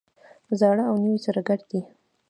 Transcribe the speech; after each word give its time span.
زاړه 0.59 0.83
او 0.89 0.95
نوي 1.03 1.19
سره 1.25 1.39
ګډ 1.47 1.61
دي. 1.71 1.81